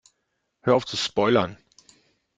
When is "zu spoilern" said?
0.87-1.59